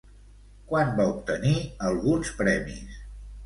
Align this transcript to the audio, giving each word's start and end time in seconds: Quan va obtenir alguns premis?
Quan 0.71 0.89
va 1.01 1.05
obtenir 1.11 1.55
alguns 1.93 2.35
premis? 2.43 3.01